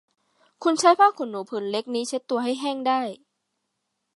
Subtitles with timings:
[0.63, 3.01] คุณใช้ผ้าขนหนูผืนเล็กนี้เช็ดตัวให้แห้งได้